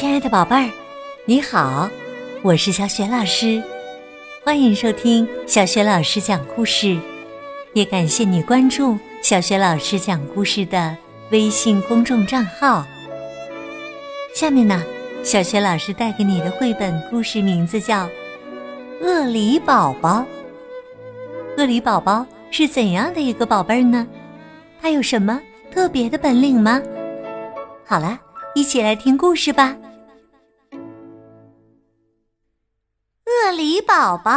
[0.00, 0.70] 亲爱的宝贝儿，
[1.26, 1.86] 你好，
[2.40, 3.62] 我是小雪老师，
[4.42, 6.98] 欢迎收听小雪老师讲故事，
[7.74, 10.96] 也感谢你关注小雪老师讲故事的
[11.30, 12.82] 微信公众账号。
[14.34, 14.82] 下面呢，
[15.22, 18.06] 小雪老师带给你的绘本故事名字叫
[19.02, 20.20] 《鳄梨宝宝》。
[21.58, 24.06] 鳄梨宝宝是怎样的一个宝贝儿呢？
[24.80, 25.38] 它有什么
[25.70, 26.80] 特别的本领吗？
[27.84, 28.18] 好了。
[28.52, 29.76] 一起来听故事吧。
[33.92, 34.30] 宝宝，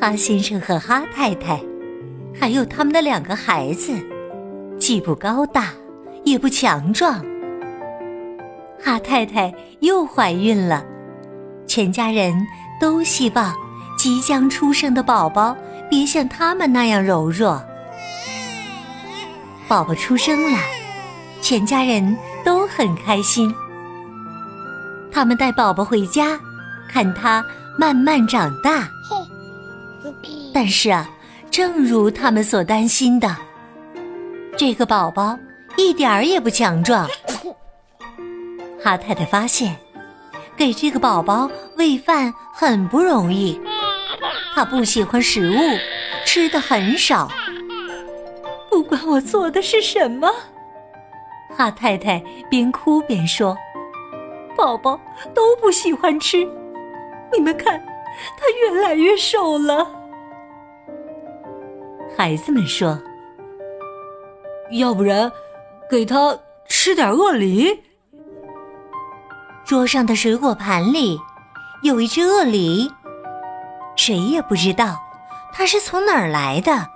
[0.00, 1.62] 哈先生和哈太太，
[2.34, 3.92] 还有他们的两个孩子，
[4.76, 5.72] 既不高大，
[6.24, 7.24] 也不强壮。
[8.82, 10.84] 哈太太又怀孕了，
[11.64, 12.34] 全家人
[12.80, 13.54] 都希望
[13.96, 15.56] 即将出生的宝宝
[15.88, 17.64] 别像他们那样柔弱。
[19.68, 20.58] 宝宝出生了，
[21.40, 23.54] 全家人都很开心。
[25.16, 26.38] 他们带宝宝回家，
[26.86, 27.42] 看他
[27.78, 28.86] 慢慢长大。
[30.52, 31.08] 但是啊，
[31.50, 33.34] 正如他们所担心的，
[34.58, 35.38] 这个宝宝
[35.78, 37.08] 一点儿也不强壮。
[38.84, 39.74] 哈太太发现，
[40.54, 43.58] 给这个宝宝喂饭很不容易。
[44.54, 45.56] 他不喜欢食物，
[46.26, 47.26] 吃的很少。
[48.68, 50.30] 不管我做的是什么，
[51.56, 53.56] 哈太太边哭边说
[54.56, 54.98] ：“宝宝
[55.34, 56.38] 都不喜欢吃，
[57.32, 57.78] 你们看，
[58.36, 59.86] 他越来越瘦了。”
[62.16, 62.98] 孩子们说
[64.72, 65.30] ：“要不然，
[65.90, 67.82] 给他吃点鳄梨。”
[69.66, 71.18] 桌上的水果盘里
[71.82, 72.90] 有一只鳄梨，
[73.96, 74.96] 谁也不知道
[75.52, 76.86] 它是从哪儿来的。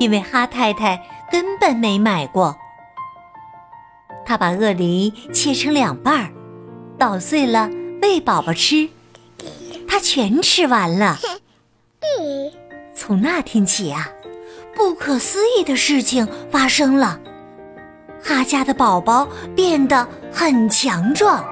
[0.00, 1.00] 因为哈太太
[1.30, 2.56] 根本没买过，
[4.24, 6.32] 他把鳄梨切成两半儿，
[7.00, 7.70] 捣碎了
[8.02, 8.86] 喂宝宝吃，
[9.88, 11.18] 他全吃完了。
[12.94, 14.06] 从那天起啊，
[14.74, 17.18] 不可思议的事情发生了，
[18.22, 19.26] 哈家的宝宝
[19.56, 21.42] 变得很强壮，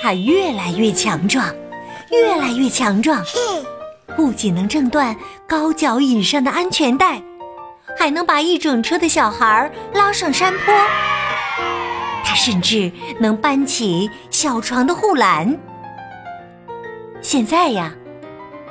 [0.00, 1.52] 他越来越强壮，
[2.12, 3.20] 越来越强壮。
[4.14, 5.16] 不仅能挣断
[5.48, 7.20] 高脚椅上的安全带，
[7.98, 10.72] 还能把一整车的小孩拉上山坡。
[12.30, 15.58] 他甚至能搬起小床的护栏。
[17.20, 17.92] 现在呀，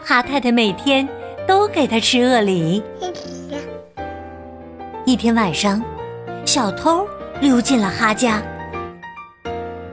[0.02, 1.06] 哈太太每天
[1.46, 2.82] 都给他吃鳄梨。
[5.04, 5.84] 一天晚上，
[6.46, 7.06] 小偷
[7.42, 8.42] 溜进了哈家，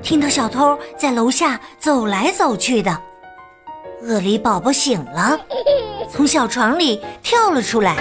[0.00, 2.96] 听到小偷在楼下走来走去的。
[4.02, 5.36] 鳄梨宝宝醒了，
[6.08, 7.96] 从小床里跳了出来。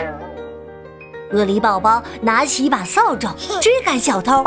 [1.32, 3.28] 鳄梨宝宝拿起一把扫帚
[3.60, 4.44] 追赶小偷，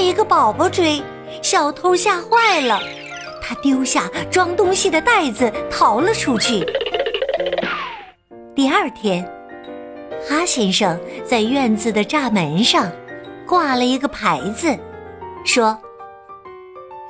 [0.00, 1.02] 被一个宝宝追，
[1.42, 2.80] 小偷吓坏了，
[3.42, 6.64] 他丢下装东西的袋子逃了出去。
[8.54, 9.22] 第二天，
[10.26, 12.90] 哈先生在院子的栅门上
[13.46, 14.74] 挂了一个牌子，
[15.44, 15.78] 说：“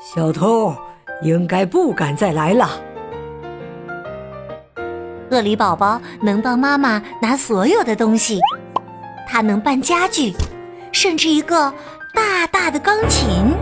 [0.02, 0.74] 小偷。”
[1.22, 2.70] 应该不敢再来了。
[5.30, 8.40] 鳄梨宝宝能帮妈妈拿所有的东西，
[9.28, 10.32] 他能搬家具，
[10.92, 11.72] 甚至一个
[12.20, 13.56] 大大的钢琴。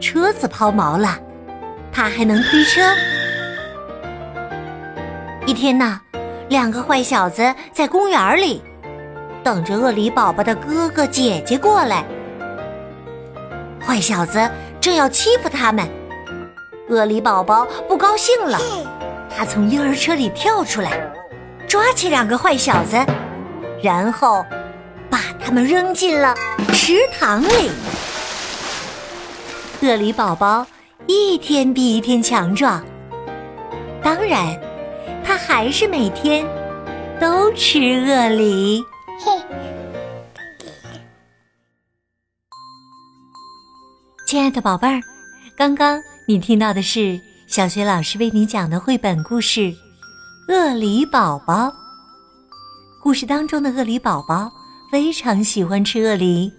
[0.00, 1.16] 车子抛锚了，
[1.92, 2.80] 他还能推车。
[5.46, 6.00] 一天呐，
[6.48, 8.60] 两个坏小子在公园里
[9.44, 12.04] 等着鳄梨宝宝的哥哥姐姐过来。
[13.80, 14.50] 坏小子。
[14.80, 15.86] 正要欺负他们，
[16.88, 18.58] 鳄梨宝宝不高兴了，
[19.28, 20.92] 他从婴儿车里跳出来，
[21.66, 22.96] 抓起两个坏小子，
[23.82, 24.46] 然后
[25.48, 26.34] 他们扔进了
[26.74, 27.70] 池塘里。
[29.80, 30.66] 鳄梨宝宝
[31.06, 32.84] 一天比一天强壮，
[34.02, 34.60] 当然，
[35.24, 36.46] 他还是每天
[37.18, 38.84] 都吃鳄梨。
[44.26, 45.00] 亲爱的宝贝儿，
[45.56, 49.60] 刚刚你听到的是小学老师为你讲的绘本故事
[50.50, 51.68] 《鳄梨宝宝》。
[53.02, 54.52] 故事当中的鳄梨宝宝
[54.90, 56.52] 非常喜欢吃鳄梨，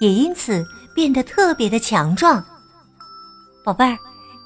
[0.00, 2.44] 也因此变得特别的强壮。
[3.64, 3.98] 宝贝儿，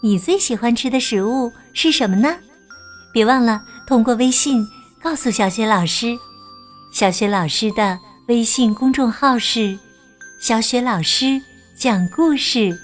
[0.03, 2.37] 你最喜欢吃的食物是什么呢？
[3.13, 4.67] 别忘了通过微信
[5.03, 6.19] 告诉小雪老师。
[6.93, 7.99] 小雪老师的
[8.29, 9.79] 微信公众号是
[10.41, 11.41] “小雪老师”。
[11.81, 12.79] 讲故事，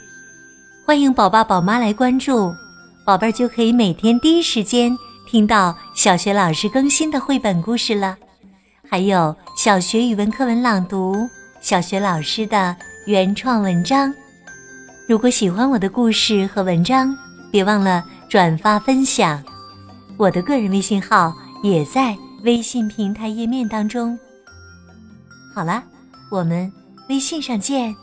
[0.87, 2.55] 欢迎宝爸宝妈来关注，
[3.05, 8.17] 宝贝儿就可以每天第一时间听到小学老师更新的绘本故事了。
[8.88, 11.28] 还有小学语文课文朗读、
[11.60, 12.74] 小学老师的
[13.06, 14.12] 原创文章。
[15.08, 17.16] 如果喜欢我的故事和文章，
[17.50, 19.42] 别忘了转发分享。
[20.16, 24.18] 我的个人微信号也在微信平台页面当中。
[25.54, 25.82] 好了，
[26.30, 26.72] 我们
[27.08, 27.94] 微信上见。